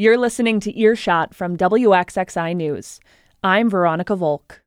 You're 0.00 0.16
listening 0.16 0.60
to 0.60 0.78
Earshot 0.78 1.34
from 1.34 1.56
WXXI 1.56 2.54
News. 2.54 3.00
I'm 3.42 3.68
Veronica 3.68 4.14
Volk. 4.14 4.62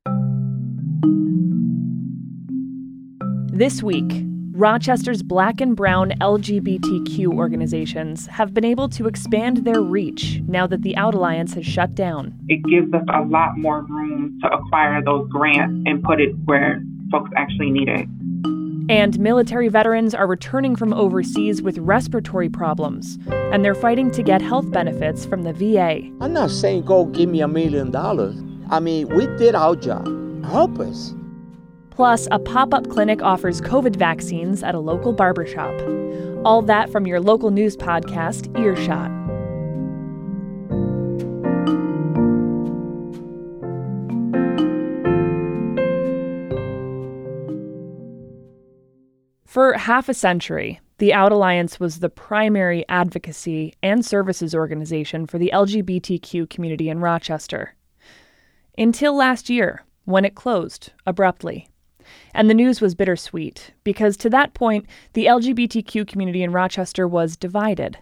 This 3.54 3.82
week, 3.82 4.26
Rochester's 4.52 5.24
black 5.24 5.62
and 5.62 5.74
brown 5.74 6.12
LGBTQ 6.20 7.28
organizations 7.28 8.28
have 8.28 8.54
been 8.54 8.66
able 8.66 8.90
to 8.90 9.08
expand 9.08 9.64
their 9.64 9.82
reach 9.82 10.42
now 10.50 10.68
that 10.68 10.82
the 10.82 10.98
Out 10.98 11.16
Alliance 11.16 11.54
has 11.54 11.66
shut 11.66 11.96
down. 11.96 12.38
It 12.50 12.62
gives 12.70 12.94
us 12.94 13.06
a 13.08 13.22
lot 13.22 13.58
more 13.58 13.84
room 13.84 14.38
to 14.44 14.52
acquire 14.52 15.02
those 15.02 15.30
grants 15.30 15.82
and 15.86 16.04
put 16.04 16.20
it 16.20 16.36
where 16.44 16.84
folks 17.10 17.32
actually 17.38 17.72
need 17.72 17.88
it. 17.88 18.06
And 18.90 19.20
military 19.20 19.68
veterans 19.70 20.14
are 20.14 20.28
returning 20.28 20.76
from 20.76 20.94
overseas 20.94 21.62
with 21.62 21.78
respiratory 21.78 22.50
problems, 22.50 23.18
and 23.30 23.64
they're 23.64 23.76
fighting 23.76 24.12
to 24.12 24.24
get 24.24 24.42
health 24.42 24.70
benefits 24.72 25.26
from 25.26 25.44
the 25.44 25.54
VA. 25.54 26.02
I'm 26.20 26.34
not 26.34 26.52
saying 26.52 26.84
go 26.84 27.06
give 27.06 27.30
me 27.30 27.42
a 27.42 27.48
million 27.48 27.92
dollars. 27.92 28.36
I 28.70 28.80
mean, 28.80 29.10
we 29.10 29.28
did 29.38 29.56
our 29.56 29.76
job. 29.76 30.06
Help 30.46 30.80
us. 30.80 31.14
Plus, 31.90 32.28
a 32.32 32.40
pop 32.40 32.74
up 32.74 32.90
clinic 32.90 33.22
offers 33.22 33.62
COVID 33.62 33.96
vaccines 33.96 34.64
at 34.64 34.74
a 34.76 34.80
local 34.80 35.14
barbershop. 35.14 35.74
All 36.44 36.62
that 36.64 36.90
from 36.92 37.06
your 37.06 37.20
local 37.20 37.52
news 37.52 37.78
podcast, 37.78 38.58
Earshot. 38.60 39.12
For 49.52 49.74
half 49.74 50.08
a 50.08 50.14
century, 50.14 50.80
the 50.98 51.14
Out 51.14 51.34
Alliance 51.34 51.78
was 51.78 52.00
the 52.00 52.08
primary 52.08 52.86
advocacy 52.88 53.74
and 53.84 54.06
services 54.06 54.56
organization 54.56 55.28
for 55.28 55.38
the 55.38 55.52
LGBTQ 55.54 56.50
community 56.50 56.88
in 56.88 57.02
Rochester. 57.02 57.76
Until 58.78 59.14
last 59.14 59.50
year, 59.50 59.84
when 60.06 60.24
it 60.24 60.36
closed 60.36 60.94
abruptly. 61.06 61.68
And 62.34 62.50
the 62.50 62.54
news 62.54 62.80
was 62.80 62.96
bittersweet, 62.96 63.74
because 63.84 64.16
to 64.16 64.30
that 64.30 64.54
point, 64.54 64.86
the 65.12 65.26
LGBTQ 65.26 66.08
community 66.08 66.44
in 66.44 66.54
Rochester 66.54 67.06
was 67.06 67.36
divided. 67.36 67.98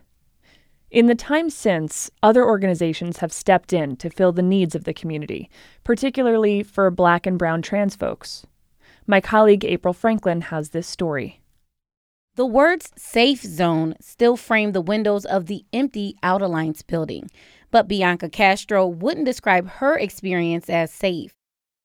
In 0.92 1.08
the 1.08 1.16
time 1.16 1.50
since, 1.50 2.12
other 2.22 2.46
organizations 2.46 3.18
have 3.18 3.34
stepped 3.34 3.74
in 3.74 3.96
to 3.96 4.12
fill 4.12 4.34
the 4.34 4.44
needs 4.44 4.76
of 4.76 4.84
the 4.84 4.94
community, 4.94 5.50
particularly 5.84 6.62
for 6.62 6.92
black 6.92 7.26
and 7.26 7.40
brown 7.40 7.64
trans 7.64 7.96
folks. 7.96 8.46
My 9.10 9.22
colleague 9.22 9.66
April 9.66 9.96
Franklin 9.96 10.42
has 10.42 10.70
this 10.70 10.86
story. 10.86 11.42
The 12.36 12.46
words 12.46 12.92
safe 12.96 13.42
zone 13.42 13.96
still 14.00 14.38
frame 14.38 14.72
the 14.72 14.82
windows 14.82 15.26
of 15.26 15.48
the 15.48 15.66
empty 15.74 16.16
Out 16.22 16.44
Alliance 16.44 16.84
building, 16.84 17.28
but 17.72 17.88
Bianca 17.88 18.30
Castro 18.30 18.86
wouldn't 18.86 19.26
describe 19.26 19.68
her 19.68 19.98
experience 19.98 20.70
as 20.70 20.94
safe. 20.94 21.34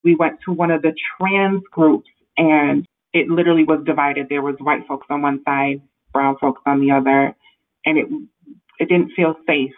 We 0.03 0.13
went 0.13 0.37
to 0.45 0.51
one 0.51 0.69
of 0.69 0.83
the 0.83 0.93
trans 1.17 1.63
groups 1.71 2.11
and 2.37 2.85
it 3.11 3.27
literally 3.27 3.63
was 3.63 3.83
divided. 3.87 4.27
There 4.29 4.43
was 4.43 4.57
white 4.59 4.85
folks 4.87 5.07
on 5.09 5.23
one 5.23 5.41
side, 5.45 5.81
brown 6.13 6.37
folks 6.39 6.61
on 6.67 6.79
the 6.79 6.91
other, 6.91 7.35
and 7.87 7.97
it 7.97 8.05
it 8.77 8.87
didn't 8.87 9.13
feel 9.15 9.33
safe. 9.47 9.73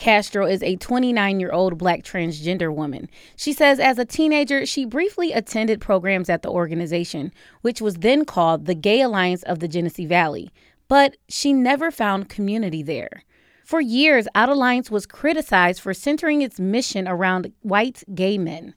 Castro 0.00 0.46
is 0.46 0.62
a 0.62 0.76
29 0.76 1.40
year 1.40 1.52
old 1.52 1.76
black 1.76 2.02
transgender 2.02 2.74
woman. 2.74 3.10
She 3.36 3.52
says 3.52 3.78
as 3.78 3.98
a 3.98 4.06
teenager, 4.06 4.64
she 4.64 4.86
briefly 4.86 5.30
attended 5.30 5.78
programs 5.78 6.30
at 6.30 6.40
the 6.40 6.48
organization, 6.48 7.30
which 7.60 7.82
was 7.82 7.96
then 7.96 8.24
called 8.24 8.64
the 8.64 8.74
Gay 8.74 9.02
Alliance 9.02 9.42
of 9.42 9.58
the 9.58 9.68
Genesee 9.68 10.06
Valley, 10.06 10.50
but 10.88 11.18
she 11.28 11.52
never 11.52 11.90
found 11.90 12.30
community 12.30 12.82
there. 12.82 13.24
For 13.66 13.82
years, 13.82 14.26
Out 14.34 14.48
Alliance 14.48 14.90
was 14.90 15.04
criticized 15.04 15.82
for 15.82 15.92
centering 15.92 16.40
its 16.40 16.58
mission 16.58 17.06
around 17.06 17.52
white 17.60 18.02
gay 18.14 18.38
men. 18.38 18.72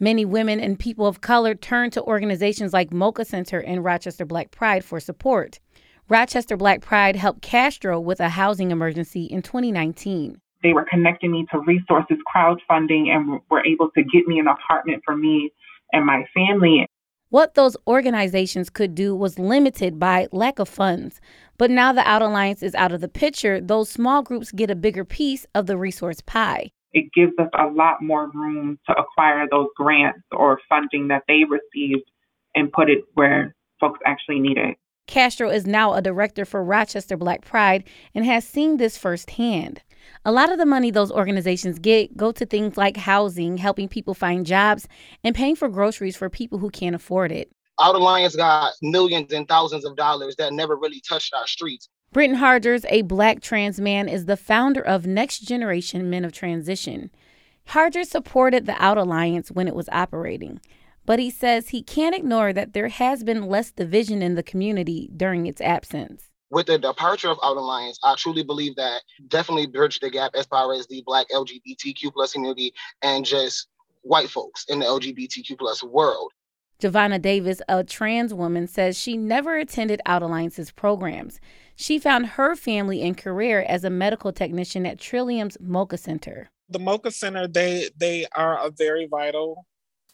Many 0.00 0.24
women 0.24 0.58
and 0.58 0.78
people 0.78 1.06
of 1.06 1.20
color 1.20 1.54
turned 1.54 1.92
to 1.92 2.02
organizations 2.02 2.72
like 2.72 2.94
Mocha 2.94 3.26
Center 3.26 3.60
and 3.60 3.84
Rochester 3.84 4.24
Black 4.24 4.50
Pride 4.50 4.86
for 4.86 5.00
support. 5.00 5.60
Rochester 6.08 6.56
Black 6.56 6.80
Pride 6.80 7.16
helped 7.16 7.42
Castro 7.42 8.00
with 8.00 8.20
a 8.20 8.30
housing 8.30 8.70
emergency 8.70 9.24
in 9.24 9.42
2019. 9.42 10.40
They 10.62 10.72
were 10.72 10.86
connecting 10.88 11.32
me 11.32 11.46
to 11.52 11.60
resources, 11.60 12.18
crowdfunding, 12.34 13.08
and 13.08 13.40
were 13.50 13.64
able 13.64 13.90
to 13.90 14.02
get 14.02 14.26
me 14.26 14.38
an 14.38 14.46
apartment 14.46 15.02
for 15.04 15.16
me 15.16 15.50
and 15.92 16.06
my 16.06 16.24
family. 16.34 16.86
What 17.30 17.54
those 17.54 17.76
organizations 17.86 18.68
could 18.68 18.94
do 18.94 19.14
was 19.16 19.38
limited 19.38 19.98
by 19.98 20.28
lack 20.32 20.58
of 20.58 20.68
funds. 20.68 21.20
But 21.56 21.70
now 21.70 21.92
the 21.92 22.06
Out 22.06 22.22
Alliance 22.22 22.62
is 22.62 22.74
out 22.74 22.92
of 22.92 23.00
the 23.00 23.08
picture, 23.08 23.60
those 23.60 23.88
small 23.88 24.22
groups 24.22 24.52
get 24.52 24.70
a 24.70 24.74
bigger 24.74 25.04
piece 25.04 25.46
of 25.54 25.66
the 25.66 25.78
resource 25.78 26.20
pie 26.20 26.70
it 26.92 27.12
gives 27.14 27.32
us 27.38 27.48
a 27.58 27.66
lot 27.66 28.02
more 28.02 28.30
room 28.34 28.78
to 28.86 28.94
acquire 28.94 29.46
those 29.50 29.68
grants 29.76 30.20
or 30.32 30.60
funding 30.68 31.08
that 31.08 31.22
they 31.26 31.42
received 31.44 32.08
and 32.54 32.72
put 32.72 32.90
it 32.90 33.04
where 33.14 33.54
folks 33.80 34.00
actually 34.06 34.40
need 34.40 34.58
it. 34.58 34.76
Castro 35.06 35.50
is 35.50 35.66
now 35.66 35.94
a 35.94 36.02
director 36.02 36.44
for 36.44 36.62
Rochester 36.62 37.16
Black 37.16 37.44
Pride 37.44 37.84
and 38.14 38.24
has 38.24 38.46
seen 38.46 38.76
this 38.76 38.96
firsthand. 38.96 39.82
A 40.24 40.32
lot 40.32 40.52
of 40.52 40.58
the 40.58 40.66
money 40.66 40.90
those 40.90 41.10
organizations 41.10 41.78
get 41.78 42.16
go 42.16 42.32
to 42.32 42.46
things 42.46 42.76
like 42.76 42.96
housing, 42.96 43.56
helping 43.56 43.88
people 43.88 44.14
find 44.14 44.46
jobs, 44.46 44.86
and 45.24 45.34
paying 45.34 45.56
for 45.56 45.68
groceries 45.68 46.16
for 46.16 46.30
people 46.30 46.58
who 46.58 46.70
can't 46.70 46.94
afford 46.94 47.32
it. 47.32 47.50
Out 47.80 47.94
Alliance 47.94 48.36
got 48.36 48.74
millions 48.82 49.32
and 49.32 49.48
thousands 49.48 49.84
of 49.84 49.96
dollars 49.96 50.36
that 50.36 50.52
never 50.52 50.76
really 50.76 51.00
touched 51.00 51.34
our 51.34 51.46
streets. 51.46 51.88
Britton 52.12 52.36
Hargers, 52.36 52.84
a 52.90 53.02
black 53.02 53.40
trans 53.40 53.80
man, 53.80 54.08
is 54.08 54.26
the 54.26 54.36
founder 54.36 54.82
of 54.82 55.06
Next 55.06 55.40
Generation 55.40 56.10
Men 56.10 56.24
of 56.24 56.32
Transition. 56.32 57.10
Hargers 57.68 58.10
supported 58.10 58.66
the 58.66 58.80
Out 58.82 58.98
Alliance 58.98 59.50
when 59.50 59.66
it 59.66 59.74
was 59.74 59.88
operating, 59.90 60.60
but 61.06 61.18
he 61.18 61.30
says 61.30 61.70
he 61.70 61.82
can't 61.82 62.14
ignore 62.14 62.52
that 62.52 62.74
there 62.74 62.88
has 62.88 63.24
been 63.24 63.46
less 63.46 63.72
division 63.72 64.22
in 64.22 64.34
the 64.34 64.42
community 64.42 65.08
during 65.16 65.46
its 65.46 65.60
absence. 65.62 66.31
With 66.52 66.66
the 66.66 66.78
departure 66.78 67.30
of 67.30 67.38
Out 67.42 67.56
Alliance, 67.56 67.98
I 68.04 68.14
truly 68.16 68.42
believe 68.42 68.76
that 68.76 69.00
definitely 69.28 69.66
bridged 69.66 70.02
the 70.02 70.10
gap 70.10 70.32
as 70.34 70.44
far 70.44 70.74
as 70.74 70.86
the 70.86 71.02
black 71.06 71.26
LGBTQ 71.30 72.12
plus 72.12 72.34
community 72.34 72.74
and 73.00 73.24
just 73.24 73.68
white 74.02 74.28
folks 74.28 74.66
in 74.68 74.78
the 74.78 74.84
LGBTQ 74.84 75.58
plus 75.58 75.82
world. 75.82 76.30
Giovanna 76.78 77.18
Davis, 77.18 77.62
a 77.70 77.82
trans 77.82 78.34
woman, 78.34 78.66
says 78.66 78.98
she 78.98 79.16
never 79.16 79.56
attended 79.56 80.02
Out 80.04 80.22
Alliance's 80.22 80.70
programs. 80.70 81.40
She 81.74 81.98
found 81.98 82.26
her 82.26 82.54
family 82.54 83.00
and 83.00 83.16
career 83.16 83.64
as 83.66 83.82
a 83.82 83.88
medical 83.88 84.30
technician 84.30 84.84
at 84.84 84.98
Trillium's 84.98 85.56
MOCHA 85.56 85.98
Center. 86.00 86.50
The 86.68 86.80
MOCHA 86.80 87.14
Center, 87.14 87.48
they 87.48 87.88
they 87.96 88.26
are 88.36 88.58
a 88.58 88.70
very 88.70 89.06
vital 89.06 89.64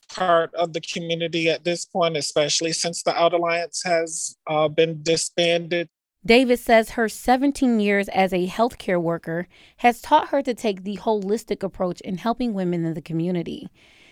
part 0.09 0.55
of 0.55 0.73
the 0.73 0.81
community 0.83 1.51
at 1.51 1.65
this 1.65 1.85
point, 1.85 2.17
especially 2.17 2.73
since 2.73 3.03
the 3.03 3.13
Out 3.17 3.33
Alliance 3.33 3.83
has 3.85 4.37
uh, 4.47 4.69
been 4.69 5.03
disbanded. 5.03 5.89
Davis 6.27 6.63
says 6.63 6.91
her 6.91 7.09
17 7.09 7.79
years 7.79 8.09
as 8.09 8.33
a 8.33 8.49
healthcare 8.49 9.01
worker 9.01 9.47
has 9.79 10.03
taught 10.03 10.29
her 10.29 10.43
to 10.43 10.53
take 10.53 10.83
the 10.83 10.97
holistic 10.97 11.63
approach 11.63 12.01
in 12.01 12.19
helping 12.19 12.53
women 12.53 12.85
in 12.85 12.95
the 12.95 13.01
community. 13.01 13.69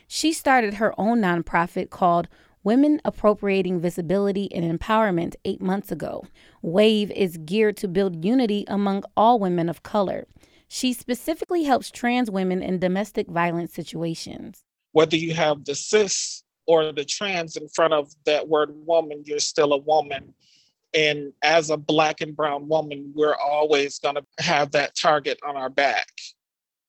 She 0.06 0.32
started 0.32 0.74
her 0.74 0.98
own 0.98 1.20
nonprofit 1.20 1.90
called 1.90 2.28
Women 2.62 3.00
Appropriating 3.04 3.80
Visibility 3.80 4.52
and 4.54 4.64
Empowerment 4.64 5.34
eight 5.44 5.60
months 5.60 5.90
ago. 5.90 6.24
WAVE 6.62 7.10
is 7.10 7.38
geared 7.38 7.76
to 7.78 7.88
build 7.88 8.24
unity 8.24 8.64
among 8.68 9.02
all 9.16 9.38
women 9.40 9.68
of 9.68 9.82
color. 9.82 10.26
She 10.68 10.92
specifically 10.92 11.64
helps 11.64 11.90
trans 11.90 12.30
women 12.30 12.62
in 12.62 12.78
domestic 12.78 13.28
violence 13.28 13.72
situations. 13.72 14.64
Whether 14.92 15.16
you 15.16 15.34
have 15.34 15.64
the 15.64 15.74
cis 15.74 16.42
or 16.66 16.92
the 16.92 17.04
trans 17.04 17.56
in 17.56 17.68
front 17.68 17.94
of 17.94 18.12
that 18.24 18.48
word 18.48 18.70
woman, 18.72 19.22
you're 19.24 19.38
still 19.38 19.72
a 19.72 19.78
woman. 19.78 20.34
And 20.94 21.32
as 21.42 21.70
a 21.70 21.76
black 21.76 22.20
and 22.20 22.34
brown 22.34 22.68
woman, 22.68 23.12
we're 23.14 23.36
always 23.36 23.98
going 23.98 24.16
to 24.16 24.24
have 24.38 24.70
that 24.72 24.96
target 24.96 25.38
on 25.46 25.56
our 25.56 25.68
back. 25.68 26.08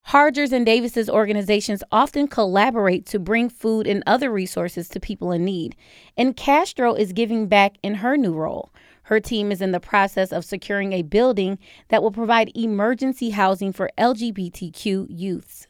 Hargers 0.08 0.52
and 0.52 0.64
Davis's 0.64 1.10
organizations 1.10 1.82
often 1.92 2.28
collaborate 2.28 3.04
to 3.06 3.18
bring 3.18 3.50
food 3.50 3.86
and 3.86 4.02
other 4.06 4.32
resources 4.32 4.88
to 4.88 4.98
people 4.98 5.32
in 5.32 5.44
need. 5.44 5.76
And 6.16 6.34
Castro 6.34 6.94
is 6.94 7.12
giving 7.12 7.46
back 7.46 7.76
in 7.82 7.96
her 7.96 8.16
new 8.16 8.32
role. 8.32 8.72
Her 9.02 9.20
team 9.20 9.52
is 9.52 9.60
in 9.60 9.72
the 9.72 9.80
process 9.80 10.32
of 10.32 10.44
securing 10.44 10.92
a 10.92 11.02
building 11.02 11.58
that 11.88 12.02
will 12.02 12.10
provide 12.10 12.52
emergency 12.54 13.30
housing 13.30 13.72
for 13.72 13.90
LGBTQ 13.98 15.06
youths. 15.10 15.67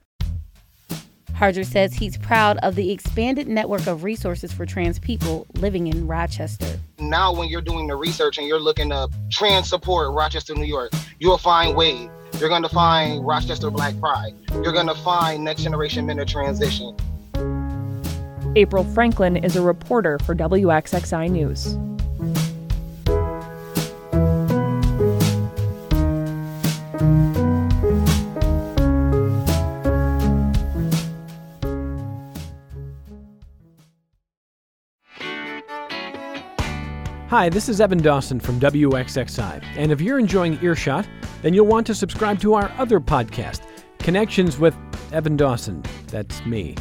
Harger 1.39 1.65
says 1.65 1.95
he's 1.95 2.19
proud 2.19 2.59
of 2.59 2.75
the 2.75 2.91
expanded 2.91 3.49
network 3.49 3.87
of 3.87 4.05
resources 4.05 4.53
for 4.53 4.67
trans 4.67 4.99
people 4.99 5.47
living 5.55 5.87
in 5.87 6.07
Rochester. 6.07 6.79
Now, 6.99 7.33
when 7.33 7.49
you're 7.49 7.63
doing 7.63 7.87
the 7.87 7.97
research 7.97 8.39
and 8.39 8.47
you're 8.47 8.61
looking 8.61 8.93
up 8.93 9.11
trans 9.31 9.69
support 9.69 10.13
Rochester, 10.13 10.55
New 10.55 10.65
York, 10.65 10.93
you'll 11.19 11.39
find 11.39 11.77
WAVE 11.77 12.11
you're 12.39 12.49
going 12.49 12.63
to 12.63 12.69
find 12.69 13.27
Rochester 13.27 13.69
Black 13.69 13.99
Pride. 13.99 14.33
You're 14.53 14.73
going 14.73 14.87
to 14.87 14.95
find 14.95 15.43
Next 15.43 15.63
Generation 15.63 16.07
Men 16.07 16.21
of 16.21 16.29
Transition. 16.29 16.95
April 18.55 18.85
Franklin 18.85 19.37
is 19.37 19.57
a 19.57 19.63
reporter 19.63 20.19
for 20.21 20.37
WXXI 20.37 21.31
News. 21.31 21.77
Hi, 37.39 37.49
this 37.49 37.69
is 37.69 37.81
Evan 37.81 38.03
Dawson 38.03 38.41
from 38.41 38.59
WXXI, 38.59 39.63
and 39.77 39.93
if 39.93 40.01
you're 40.01 40.19
enjoying 40.19 40.59
Earshot, 40.61 41.09
then 41.41 41.55
you'll 41.55 41.69
want 41.69 41.87
to 41.87 41.95
subscribe 41.95 42.41
to 42.41 42.55
our 42.55 42.69
other 42.79 42.99
podcast, 42.99 43.61
Connections 44.01 44.59
with 44.59 44.75
Evan 45.13 45.37
Dawson. 45.37 45.85
That's 46.09 46.45
me. 46.47 46.75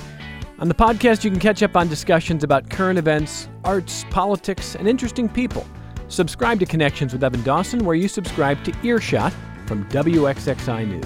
On 0.58 0.68
the 0.68 0.74
podcast, 0.74 1.24
you 1.24 1.30
can 1.30 1.40
catch 1.40 1.62
up 1.62 1.78
on 1.78 1.88
discussions 1.88 2.44
about 2.44 2.72
current 2.72 2.98
events, 2.98 3.50
arts, 3.64 4.04
politics, 4.10 4.74
and 4.74 4.88
interesting 4.88 5.30
people. 5.30 5.64
Subscribe 6.08 6.60
to 6.60 6.66
Connections 6.66 7.14
with 7.14 7.24
Evan 7.24 7.44
Dawson, 7.44 7.86
where 7.86 7.96
you 7.96 8.08
subscribe 8.08 8.64
to 8.64 8.74
Earshot 8.82 9.34
from 9.68 9.88
WXXI 9.90 10.88
News. 10.88 11.06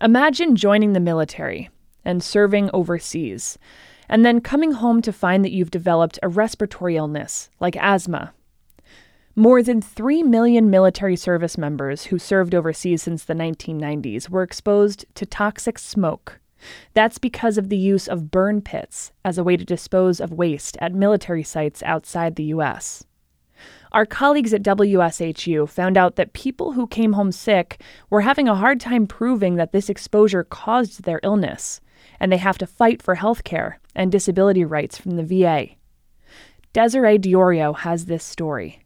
Imagine 0.00 0.54
joining 0.54 0.92
the 0.92 1.00
military 1.00 1.68
and 2.04 2.22
serving 2.22 2.70
overseas, 2.72 3.58
and 4.08 4.24
then 4.24 4.40
coming 4.40 4.72
home 4.72 5.02
to 5.02 5.12
find 5.12 5.44
that 5.44 5.52
you've 5.52 5.70
developed 5.70 6.18
a 6.22 6.28
respiratory 6.28 6.96
illness 6.96 7.50
like 7.60 7.76
asthma. 7.76 8.32
More 9.36 9.62
than 9.62 9.82
3 9.82 10.22
million 10.22 10.70
military 10.70 11.16
service 11.16 11.58
members 11.58 12.04
who 12.04 12.18
served 12.18 12.54
overseas 12.54 13.02
since 13.02 13.24
the 13.24 13.34
1990s 13.34 14.28
were 14.28 14.44
exposed 14.44 15.04
to 15.16 15.26
toxic 15.26 15.78
smoke. 15.78 16.38
That's 16.94 17.18
because 17.18 17.58
of 17.58 17.68
the 17.68 17.76
use 17.76 18.06
of 18.06 18.30
burn 18.30 18.60
pits 18.60 19.12
as 19.24 19.36
a 19.36 19.44
way 19.44 19.56
to 19.56 19.64
dispose 19.64 20.20
of 20.20 20.32
waste 20.32 20.76
at 20.80 20.94
military 20.94 21.42
sites 21.42 21.82
outside 21.82 22.36
the 22.36 22.44
U.S. 22.44 23.04
Our 23.92 24.06
colleagues 24.06 24.52
at 24.52 24.62
WSHU 24.62 25.68
found 25.68 25.96
out 25.96 26.16
that 26.16 26.32
people 26.32 26.72
who 26.72 26.86
came 26.86 27.12
home 27.12 27.32
sick 27.32 27.80
were 28.10 28.22
having 28.22 28.48
a 28.48 28.54
hard 28.54 28.80
time 28.80 29.06
proving 29.06 29.56
that 29.56 29.72
this 29.72 29.88
exposure 29.88 30.44
caused 30.44 31.04
their 31.04 31.20
illness, 31.22 31.80
and 32.20 32.32
they 32.32 32.36
have 32.36 32.58
to 32.58 32.66
fight 32.66 33.02
for 33.02 33.16
health 33.16 33.44
care 33.44 33.80
and 33.94 34.10
disability 34.10 34.64
rights 34.64 34.98
from 34.98 35.12
the 35.12 35.22
VA. 35.22 35.76
Desiree 36.72 37.18
D'Iorio 37.18 37.76
has 37.78 38.06
this 38.06 38.24
story. 38.24 38.84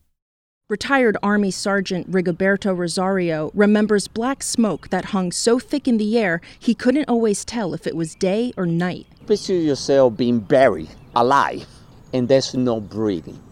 Retired 0.69 1.17
Army 1.23 1.50
Sergeant 1.50 2.11
Rigoberto 2.11 2.76
Rosario 2.76 3.50
remembers 3.55 4.06
black 4.06 4.43
smoke 4.43 4.91
that 4.91 5.06
hung 5.06 5.32
so 5.32 5.59
thick 5.59 5.88
in 5.88 5.97
the 5.97 6.19
air 6.19 6.43
he 6.59 6.75
couldn't 6.75 7.09
always 7.09 7.43
tell 7.43 7.73
if 7.73 7.87
it 7.87 7.97
was 7.97 8.15
day 8.15 8.53
or 8.55 8.67
night. 8.67 9.06
Picture 9.26 9.55
yourself 9.55 10.19
being 10.19 10.41
buried 10.41 10.91
alive, 11.17 11.67
and 12.12 12.29
there's 12.29 12.53
no 12.55 12.81
breathing. 12.81 13.43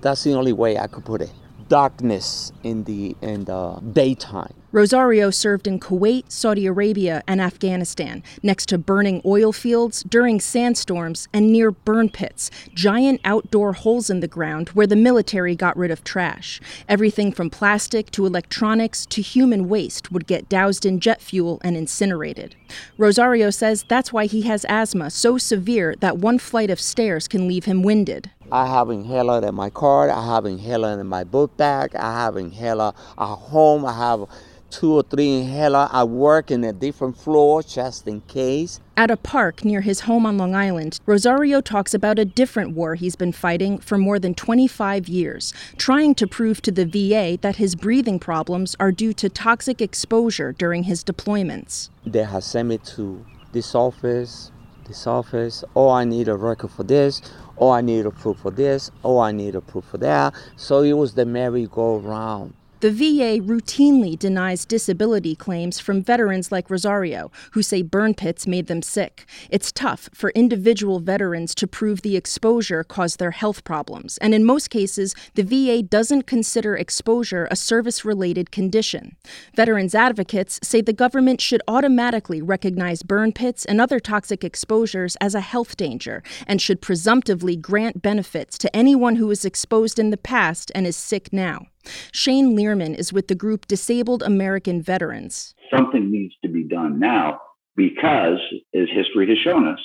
That's 0.00 0.24
the 0.24 0.32
only 0.32 0.54
way 0.54 0.78
I 0.78 0.86
could 0.86 1.04
put 1.04 1.20
it. 1.20 1.32
Darkness 1.68 2.50
in 2.62 2.84
the 2.84 3.14
in 3.20 3.44
the 3.44 3.78
daytime. 3.92 4.54
Rosario 4.74 5.30
served 5.30 5.68
in 5.68 5.78
Kuwait, 5.78 6.24
Saudi 6.32 6.66
Arabia, 6.66 7.22
and 7.28 7.40
Afghanistan, 7.40 8.24
next 8.42 8.66
to 8.70 8.76
burning 8.76 9.22
oil 9.24 9.52
fields, 9.52 10.02
during 10.02 10.40
sandstorms, 10.40 11.28
and 11.32 11.52
near 11.52 11.70
burn 11.70 12.08
pits, 12.08 12.50
giant 12.74 13.20
outdoor 13.24 13.74
holes 13.74 14.10
in 14.10 14.18
the 14.18 14.26
ground 14.26 14.70
where 14.70 14.88
the 14.88 14.96
military 14.96 15.54
got 15.54 15.76
rid 15.76 15.92
of 15.92 16.02
trash. 16.02 16.60
Everything 16.88 17.30
from 17.30 17.50
plastic 17.50 18.10
to 18.10 18.26
electronics 18.26 19.06
to 19.06 19.22
human 19.22 19.68
waste 19.68 20.10
would 20.10 20.26
get 20.26 20.48
doused 20.48 20.84
in 20.84 20.98
jet 20.98 21.22
fuel 21.22 21.60
and 21.62 21.76
incinerated. 21.76 22.56
Rosario 22.98 23.50
says 23.50 23.84
that's 23.86 24.12
why 24.12 24.26
he 24.26 24.42
has 24.42 24.66
asthma 24.68 25.08
so 25.08 25.38
severe 25.38 25.94
that 26.00 26.18
one 26.18 26.40
flight 26.40 26.68
of 26.68 26.80
stairs 26.80 27.28
can 27.28 27.46
leave 27.46 27.66
him 27.66 27.84
winded. 27.84 28.28
I 28.50 28.66
have 28.66 28.90
inhaler 28.90 29.46
in 29.46 29.54
my 29.54 29.70
car. 29.70 30.10
I 30.10 30.26
have 30.34 30.46
inhaler 30.46 31.00
in 31.00 31.06
my 31.06 31.22
book 31.22 31.56
bag. 31.56 31.94
I 31.94 32.24
have 32.24 32.36
inhaler 32.36 32.92
at 33.16 33.34
home. 33.36 33.86
I 33.86 33.92
have 33.96 34.28
two 34.74 34.94
or 34.94 35.04
three 35.04 35.38
inhaler. 35.38 35.88
I 35.92 36.02
work 36.02 36.50
in 36.50 36.64
a 36.64 36.72
different 36.72 37.16
floor 37.16 37.62
just 37.62 38.08
in 38.08 38.22
case. 38.22 38.80
At 38.96 39.10
a 39.10 39.16
park 39.16 39.64
near 39.64 39.82
his 39.82 40.00
home 40.00 40.26
on 40.26 40.36
Long 40.36 40.56
Island, 40.56 40.98
Rosario 41.06 41.60
talks 41.60 41.94
about 41.94 42.18
a 42.18 42.24
different 42.24 42.74
war 42.74 42.96
he's 42.96 43.14
been 43.14 43.30
fighting 43.30 43.78
for 43.78 43.98
more 43.98 44.18
than 44.18 44.34
25 44.34 45.08
years, 45.08 45.54
trying 45.76 46.16
to 46.16 46.26
prove 46.26 46.60
to 46.62 46.72
the 46.72 46.84
VA 46.84 47.38
that 47.40 47.56
his 47.56 47.76
breathing 47.76 48.18
problems 48.18 48.74
are 48.80 48.90
due 48.90 49.12
to 49.12 49.28
toxic 49.28 49.80
exposure 49.80 50.52
during 50.52 50.82
his 50.84 51.04
deployments. 51.04 51.88
They 52.04 52.24
have 52.24 52.42
sent 52.42 52.68
me 52.68 52.78
to 52.96 53.24
this 53.52 53.76
office, 53.76 54.50
this 54.88 55.06
office. 55.06 55.62
Oh, 55.76 55.88
I 55.88 56.04
need 56.04 56.26
a 56.26 56.36
record 56.36 56.72
for 56.72 56.82
this. 56.82 57.22
Oh, 57.58 57.70
I 57.70 57.80
need 57.80 58.06
a 58.06 58.10
proof 58.10 58.38
for 58.38 58.50
this. 58.50 58.90
Oh, 59.04 59.20
I 59.20 59.30
need 59.30 59.54
a 59.54 59.60
proof 59.60 59.84
for 59.84 59.98
that. 59.98 60.34
So 60.56 60.82
it 60.82 60.94
was 60.94 61.14
the 61.14 61.24
merry-go-round. 61.24 62.54
The 62.80 62.90
VA 62.90 63.40
routinely 63.40 64.18
denies 64.18 64.66
disability 64.66 65.34
claims 65.34 65.80
from 65.80 66.02
veterans 66.02 66.52
like 66.52 66.68
Rosario, 66.68 67.32
who 67.52 67.62
say 67.62 67.80
burn 67.80 68.12
pits 68.12 68.46
made 68.46 68.66
them 68.66 68.82
sick. 68.82 69.24
It's 69.48 69.72
tough 69.72 70.10
for 70.12 70.30
individual 70.30 71.00
veterans 71.00 71.54
to 71.54 71.66
prove 71.66 72.02
the 72.02 72.14
exposure 72.14 72.84
caused 72.84 73.18
their 73.18 73.30
health 73.30 73.64
problems, 73.64 74.18
and 74.18 74.34
in 74.34 74.44
most 74.44 74.68
cases, 74.68 75.14
the 75.34 75.42
VA 75.42 75.82
doesn't 75.82 76.26
consider 76.26 76.76
exposure 76.76 77.48
a 77.50 77.56
service 77.56 78.04
related 78.04 78.50
condition. 78.50 79.16
Veterans 79.54 79.94
advocates 79.94 80.60
say 80.62 80.82
the 80.82 80.92
government 80.92 81.40
should 81.40 81.62
automatically 81.66 82.42
recognize 82.42 83.02
burn 83.02 83.32
pits 83.32 83.64
and 83.64 83.80
other 83.80 83.98
toxic 83.98 84.44
exposures 84.44 85.16
as 85.22 85.34
a 85.34 85.40
health 85.40 85.78
danger 85.78 86.22
and 86.46 86.60
should 86.60 86.82
presumptively 86.82 87.56
grant 87.56 88.02
benefits 88.02 88.58
to 88.58 88.76
anyone 88.76 89.16
who 89.16 89.26
was 89.26 89.46
exposed 89.46 89.98
in 89.98 90.10
the 90.10 90.18
past 90.18 90.70
and 90.74 90.86
is 90.86 90.96
sick 90.96 91.32
now. 91.32 91.66
Shane 92.12 92.54
Liermann 92.56 92.94
is 92.94 93.12
with 93.12 93.28
the 93.28 93.34
group 93.34 93.66
Disabled 93.66 94.22
American 94.22 94.82
Veterans. 94.82 95.54
Something 95.74 96.10
needs 96.10 96.34
to 96.42 96.48
be 96.48 96.64
done 96.64 96.98
now 96.98 97.40
because, 97.76 98.38
as 98.74 98.88
history 98.94 99.28
has 99.28 99.38
shown 99.38 99.66
us, 99.66 99.80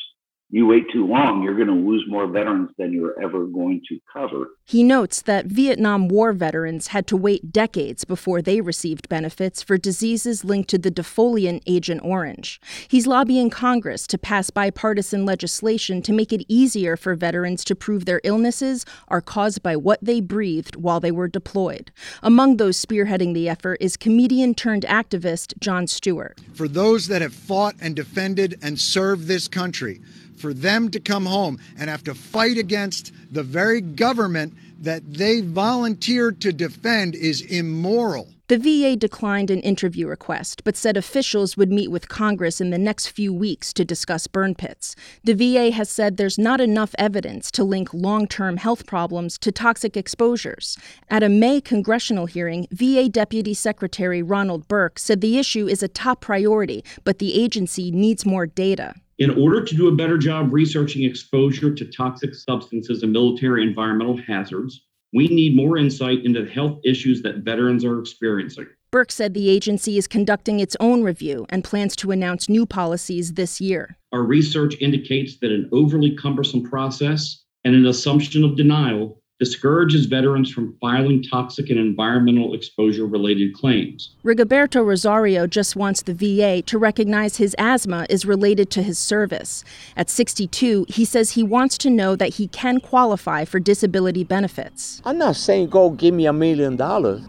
you 0.52 0.66
wait 0.66 0.86
too 0.92 1.06
long, 1.06 1.44
you're 1.44 1.56
going 1.56 1.68
to 1.68 1.74
lose 1.74 2.04
more 2.08 2.26
veterans 2.26 2.72
than 2.80 2.92
you're 2.92 3.22
ever 3.22 3.46
going 3.46 3.82
to 3.88 4.00
cover. 4.12 4.48
He 4.66 4.82
notes 4.82 5.22
that 5.22 5.46
Vietnam 5.46 6.08
War 6.08 6.34
veterans 6.34 6.88
had 6.88 7.06
to 7.08 7.18
wait 7.18 7.52
decades 7.52 8.04
before 8.04 8.42
they 8.42 8.60
received 8.60 9.10
benefits 9.10 9.62
for 9.62 9.78
diseases 9.78 10.44
linked 10.44 10.70
to 10.72 10.80
the 10.80 10.90
defoliant 10.90 11.62
Agent 11.68 12.02
Orange. 12.04 12.60
He's 12.88 13.06
lobbying 13.06 13.52
Congress 13.52 14.08
to 14.08 14.18
pass 14.18 14.50
bipartisan 14.50 15.24
legislation 15.24 16.02
to 16.02 16.14
make 16.14 16.34
it 16.34 16.46
easier 16.48 16.98
for 16.98 17.14
veterans 17.14 17.64
to 17.66 17.76
prove 17.76 18.06
their 18.06 18.22
illnesses 18.24 18.86
are 19.08 19.22
caused 19.22 19.62
by 19.62 19.76
what 19.76 20.00
they 20.02 20.20
breathed 20.20 20.76
while 20.76 21.00
they 21.00 21.12
were 21.12 21.28
deployed. 21.28 21.92
Among 22.24 22.58
those 22.58 22.84
spearheading 22.84 23.36
the 23.36 23.48
effort 23.48 23.78
is 23.80 23.96
comedian 23.96 24.56
turned 24.56 24.84
activist 24.84 25.60
Jon 25.60 25.86
Stewart. 25.86 26.40
For 26.54 26.68
those 26.68 27.08
that 27.08 27.22
have 27.22 27.34
fought 27.34 27.76
and 27.80 27.96
defended 27.96 28.58
and 28.64 28.80
served 28.80 29.28
this 29.28 29.48
country, 29.48 30.02
for 30.40 30.54
them 30.54 30.90
to 30.92 31.00
come 31.00 31.26
home 31.26 31.60
and 31.78 31.90
have 31.90 32.04
to 32.06 32.16
fight 32.16 32.58
against 32.58 33.12
the 33.32 33.44
very 33.44 33.82
government 33.82 34.54
that 34.82 35.14
they 35.14 35.42
volunteered 35.42 36.40
to 36.42 36.54
defend 36.54 37.16
is 37.16 37.42
immoral. 37.42 38.30
The 38.50 38.58
VA 38.58 38.96
declined 38.96 39.52
an 39.52 39.60
interview 39.60 40.08
request, 40.08 40.64
but 40.64 40.76
said 40.76 40.98
officials 40.98 41.56
would 41.56 41.72
meet 41.72 41.92
with 41.92 42.10
Congress 42.10 42.60
in 42.60 42.72
the 42.72 42.80
next 42.80 43.10
few 43.10 43.32
weeks 43.32 43.72
to 43.74 43.86
discuss 43.86 44.26
burn 44.26 44.56
pits. 44.56 44.96
The 45.24 45.36
VA 45.36 45.70
has 45.70 45.88
said 45.88 46.18
there's 46.18 46.40
not 46.40 46.60
enough 46.60 46.96
evidence 46.98 47.52
to 47.52 47.64
link 47.64 47.94
long 47.94 48.28
term 48.28 48.58
health 48.58 48.88
problems 48.88 49.38
to 49.40 49.52
toxic 49.52 49.96
exposures. 49.96 50.80
At 51.12 51.22
a 51.22 51.30
May 51.30 51.62
congressional 51.62 52.26
hearing, 52.26 52.66
VA 52.72 53.08
Deputy 53.08 53.54
Secretary 53.54 54.24
Ronald 54.24 54.68
Burke 54.68 54.98
said 54.98 55.22
the 55.22 55.38
issue 55.38 55.68
is 55.68 55.84
a 55.84 55.88
top 55.88 56.20
priority, 56.20 56.84
but 57.04 57.20
the 57.20 57.40
agency 57.40 57.92
needs 57.92 58.26
more 58.26 58.48
data. 58.48 58.96
In 59.20 59.32
order 59.32 59.62
to 59.62 59.76
do 59.76 59.90
a 59.90 59.96
better 59.96 60.18
job 60.18 60.54
researching 60.54 61.04
exposure 61.04 61.76
to 61.76 61.86
toxic 61.86 62.34
substances 62.34 63.04
and 63.04 63.12
military 63.12 63.64
environmental 63.64 64.16
hazards, 64.16 64.86
we 65.14 65.28
need 65.28 65.58
more 65.58 65.78
insight 65.78 66.24
into 66.24 66.46
the 66.46 66.50
health 66.50 66.80
issues 66.86 67.22
that 67.24 67.40
veterans 67.40 67.84
are 67.84 68.00
experiencing. 68.00 68.68
Burke 68.92 69.12
said 69.12 69.34
the 69.34 69.50
agency 69.50 69.98
is 69.98 70.08
conducting 70.08 70.62
its 70.62 70.78
own 70.80 71.04
review 71.04 71.46
and 71.50 71.66
plans 71.66 71.98
to 71.98 72.12
announce 72.12 72.48
new 72.48 72.66
policies 72.66 73.34
this 73.34 73.60
year. 73.60 73.98
Our 74.14 74.24
research 74.24 74.76
indicates 74.80 75.38
that 75.40 75.52
an 75.52 75.68
overly 75.74 76.16
cumbersome 76.16 76.64
process 76.64 77.44
and 77.66 77.76
an 77.76 77.88
assumption 77.88 78.46
of 78.46 78.56
denial 78.56 79.19
discourages 79.40 80.06
veterans 80.06 80.52
from 80.52 80.76
filing 80.82 81.24
toxic 81.24 81.70
and 81.70 81.80
environmental 81.80 82.54
exposure 82.54 83.06
related 83.06 83.54
claims. 83.54 84.16
Rigoberto 84.24 84.86
Rosario 84.86 85.48
just 85.48 85.76
wants 85.76 86.02
the 86.04 86.14
VA 86.14 86.62
to 86.64 86.78
recognize 86.78 87.38
his 87.38 87.56
asthma 87.58 88.06
is 88.10 88.26
related 88.26 88.70
to 88.72 88.84
his 88.84 89.00
service. 89.00 89.64
At 89.96 90.10
62, 90.10 90.86
he 90.90 91.06
says 91.06 91.32
he 91.32 91.44
wants 91.44 91.78
to 91.80 91.90
know 91.90 92.16
that 92.16 92.36
he 92.36 92.48
can 92.50 92.80
qualify 92.80 93.46
for 93.46 93.60
disability 93.60 94.24
benefits. 94.24 95.02
I'm 95.06 95.18
not 95.18 95.36
saying 95.36 95.70
go 95.70 95.92
give 95.92 96.14
me 96.14 96.26
a 96.26 96.34
million 96.34 96.76
dollars. 96.76 97.22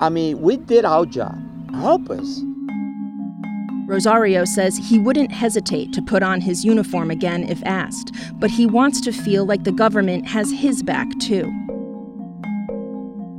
I 0.00 0.08
mean, 0.08 0.42
we 0.42 0.56
did 0.56 0.84
our 0.84 1.06
job. 1.06 1.38
Help 1.72 2.10
us. 2.10 2.42
Rosario 3.86 4.44
says 4.44 4.76
he 4.76 4.98
wouldn't 4.98 5.32
hesitate 5.32 5.92
to 5.92 6.02
put 6.02 6.22
on 6.22 6.40
his 6.40 6.64
uniform 6.64 7.10
again 7.10 7.42
if 7.44 7.62
asked, 7.64 8.14
but 8.34 8.50
he 8.50 8.66
wants 8.66 9.00
to 9.02 9.12
feel 9.12 9.44
like 9.44 9.64
the 9.64 9.72
government 9.72 10.26
has 10.26 10.52
his 10.52 10.82
back 10.82 11.08
too. 11.18 11.52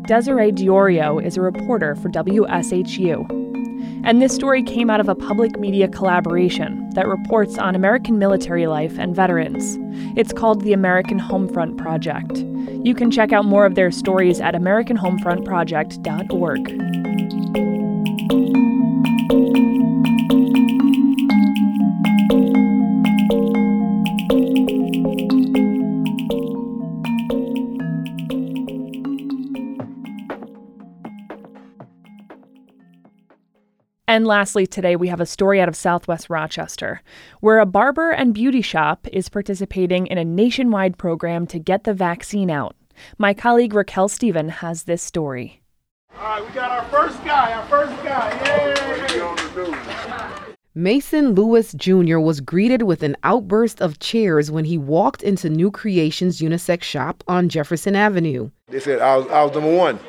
Desiree 0.05 0.51
D'Iorio 0.51 1.23
is 1.23 1.37
a 1.37 1.41
reporter 1.41 1.95
for 1.95 2.09
WSHU. 2.09 3.39
And 4.05 4.21
this 4.21 4.35
story 4.35 4.63
came 4.63 4.89
out 4.89 4.99
of 4.99 5.07
a 5.07 5.15
public 5.15 5.57
media 5.57 5.87
collaboration 5.87 6.89
that 6.93 7.07
reports 7.07 7.57
on 7.57 7.73
American 7.73 8.19
military 8.19 8.67
life 8.67 8.99
and 8.99 9.15
veterans. 9.15 9.77
It's 10.17 10.33
called 10.33 10.59
the 10.61 10.73
American 10.73 11.21
Homefront 11.21 11.77
Project. 11.77 12.39
You 12.85 12.93
can 12.93 13.11
check 13.11 13.31
out 13.31 13.45
more 13.45 13.65
of 13.65 13.75
their 13.75 13.91
stories 13.91 14.41
at 14.41 14.55
AmericanHomefrontProject.org. 14.55 17.02
And 34.13 34.27
lastly, 34.27 34.67
today 34.67 34.95
we 34.95 35.07
have 35.07 35.21
a 35.21 35.25
story 35.25 35.59
out 35.59 35.67
of 35.67 35.75
Southwest 35.75 36.29
Rochester, 36.29 37.01
where 37.39 37.57
a 37.57 37.65
barber 37.65 38.11
and 38.11 38.31
beauty 38.31 38.61
shop 38.61 39.07
is 39.11 39.27
participating 39.27 40.05
in 40.05 40.19
a 40.19 40.23
nationwide 40.23 40.99
program 40.99 41.47
to 41.47 41.57
get 41.57 41.83
the 41.83 41.95
vaccine 41.95 42.51
out. 42.51 42.75
My 43.17 43.33
colleague 43.33 43.73
Raquel 43.73 44.07
Stephen 44.07 44.49
has 44.49 44.83
this 44.83 45.01
story. 45.01 45.63
All 46.15 46.21
right, 46.21 46.45
we 46.47 46.53
got 46.53 46.69
our 46.69 46.87
first 46.91 47.25
guy, 47.25 47.53
our 47.53 47.65
first 47.65 48.03
guy. 48.03 48.29
Yay! 48.45 48.73
Mason 50.75 51.33
Lewis 51.33 51.73
Jr. 51.73 52.19
was 52.19 52.39
greeted 52.39 52.83
with 52.83 53.01
an 53.01 53.17
outburst 53.23 53.81
of 53.81 53.97
cheers 53.97 54.51
when 54.51 54.65
he 54.65 54.77
walked 54.77 55.23
into 55.23 55.49
New 55.49 55.71
Creations 55.71 56.39
unisex 56.39 56.83
shop 56.83 57.23
on 57.27 57.49
Jefferson 57.49 57.95
Avenue. 57.95 58.51
They 58.67 58.79
said 58.79 59.01
I 59.01 59.17
was, 59.17 59.27
I 59.29 59.41
was 59.41 59.53
number 59.53 59.75
one. 59.75 59.99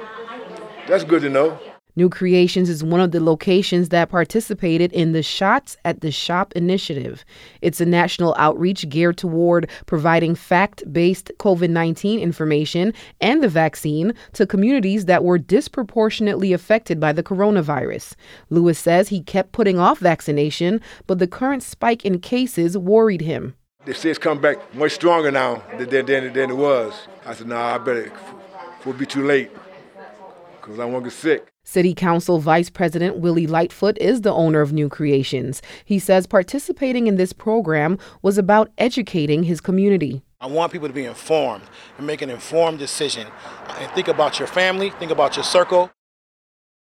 That's 0.87 1.05
good 1.05 1.23
to 1.23 1.31
know. 1.31 1.59
New 1.97 2.09
Creations 2.09 2.69
is 2.69 2.83
one 2.83 3.01
of 3.01 3.13
the 3.13 3.23
locations 3.23 3.91
that 3.91 4.09
participated 4.09 4.93
in 4.93 5.13
the 5.13 5.23
Shots 5.23 5.77
at 5.85 6.01
the 6.01 6.11
Shop 6.11 6.53
initiative. 6.57 7.25
It's 7.63 7.81
a 7.81 7.87
national 7.87 8.35
outreach 8.37 8.89
geared 8.89 9.17
toward 9.17 9.71
providing 9.87 10.35
fact 10.35 10.83
based 10.93 11.31
COVID 11.39 11.71
19 11.71 12.19
information 12.19 12.93
and 13.21 13.45
the 13.45 13.49
vaccine 13.49 14.13
to 14.33 14.45
communities 14.45 15.05
that 15.05 15.23
were 15.23 15.39
disproportionately 15.39 16.53
affected 16.53 16.99
by 16.99 17.13
the 17.13 17.23
coronavirus. 17.23 18.17
Lewis 18.51 18.79
says 18.79 19.09
he 19.09 19.23
kept 19.23 19.53
putting 19.53 19.79
off 19.79 20.01
vaccination, 20.01 20.81
but 21.07 21.21
the 21.21 21.29
current 21.29 21.63
spike 21.63 22.05
in 22.05 22.19
cases 22.19 22.77
worried 22.77 23.21
him. 23.21 23.55
They 23.85 23.93
say 23.93 24.11
it's 24.11 24.19
come 24.19 24.41
back 24.41 24.75
much 24.75 24.93
stronger 24.93 25.31
now 25.31 25.63
than, 25.79 26.07
than, 26.07 26.33
than 26.33 26.51
it 26.51 26.57
was. 26.57 27.07
I 27.25 27.35
said, 27.35 27.47
nah, 27.47 27.77
I 27.77 27.79
better, 27.79 28.07
it 28.07 28.13
will 28.85 28.95
be 28.95 29.07
too 29.07 29.25
late 29.25 29.53
because 30.61 30.81
I 30.81 30.87
won't 30.87 31.05
get 31.05 31.13
sick. 31.13 31.54
City 31.65 31.95
Council 31.95 32.39
Vice 32.39 32.69
President 32.69 33.17
Willie 33.17 33.47
Lightfoot 33.47 33.97
is 33.99 34.21
the 34.21 34.33
owner 34.33 34.61
of 34.61 34.73
New 34.73 34.91
Creations. 34.91 35.63
He 35.85 35.99
says 35.99 36.27
participating 36.27 37.07
in 37.07 37.17
this 37.17 37.33
program 37.33 37.99
was 38.21 38.37
about 38.37 38.71
educating 38.77 39.45
his 39.45 39.63
community. 39.63 40.23
I 40.41 40.47
want 40.47 40.73
people 40.73 40.89
to 40.89 40.95
be 40.95 41.07
informed 41.07 41.65
and 41.97 42.07
make 42.07 42.21
an 42.21 42.29
informed 42.29 42.79
decision. 42.79 43.27
And 43.79 43.91
think 43.93 44.09
about 44.09 44.39
your 44.39 44.47
family, 44.47 44.91
think 44.91 45.11
about 45.11 45.37
your 45.37 45.45
circle. 45.45 45.91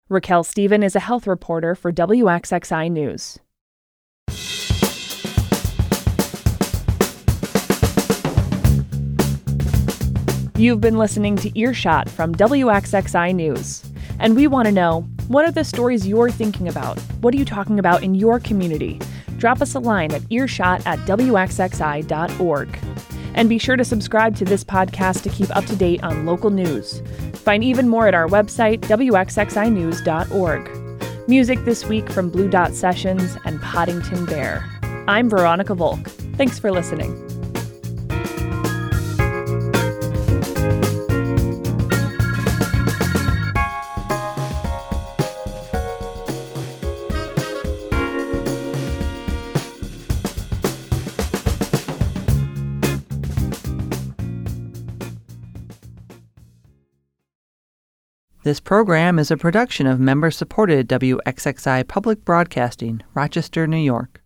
Raquel 0.08 0.46
Stephen 0.46 0.82
is 0.82 0.96
a 0.96 1.02
health 1.02 1.28
reporter 1.28 1.76
for 1.76 1.92
WXXI 1.92 2.90
News. 2.90 3.38
You've 10.58 10.82
been 10.82 10.98
listening 10.98 11.36
to 11.38 11.58
Earshot 11.58 12.10
from 12.10 12.34
WXXI 12.36 13.36
News. 13.36 13.89
And 14.20 14.36
we 14.36 14.48
want 14.48 14.68
to 14.68 14.72
know 14.72 15.02
what 15.28 15.46
are 15.46 15.52
the 15.52 15.64
stories 15.64 16.08
you're 16.08 16.32
thinking 16.32 16.68
about? 16.68 17.00
What 17.22 17.34
are 17.34 17.38
you 17.38 17.46
talking 17.46 17.80
about 17.80 18.04
in 18.04 18.16
your 18.16 18.40
community? 18.40 19.00
Drop 19.38 19.62
us 19.62 19.76
a 19.76 19.80
line 19.80 20.12
at 20.14 20.24
earshot 20.30 20.86
at 20.86 21.00
wxxi.org. 21.00 22.80
And 23.36 23.48
be 23.48 23.58
sure 23.58 23.78
to 23.78 23.86
subscribe 23.86 24.36
to 24.38 24.46
this 24.46 24.64
podcast 24.64 25.24
to 25.24 25.30
keep 25.30 25.56
up 25.56 25.66
to 25.66 25.76
date 25.76 26.04
on 26.04 26.26
local 26.26 26.50
news. 26.50 27.02
Find 27.36 27.64
even 27.64 27.88
more 27.88 28.08
at 28.08 28.16
our 28.16 28.28
website, 28.28 28.80
wxxinews.org. 28.82 30.70
Music 31.30 31.64
this 31.64 31.86
week 31.86 32.10
from 32.10 32.30
Blue 32.30 32.50
Dot 32.50 32.74
Sessions 32.74 33.38
and 33.46 33.62
Poddington 33.62 34.26
Bear. 34.26 34.68
I'm 35.08 35.30
Veronica 35.30 35.76
Volk. 35.76 36.08
Thanks 36.36 36.58
for 36.58 36.72
listening. 36.72 37.29
This 58.50 58.60
program 58.60 59.20
is 59.20 59.30
a 59.30 59.38
production 59.38 59.86
of 59.86 60.00
member 60.00 60.32
supported 60.32 60.90
WXXI 60.90 61.88
Public 61.88 62.26
Broadcasting, 62.26 63.04
Rochester, 63.14 63.68
New 63.68 63.78
York. 63.78 64.24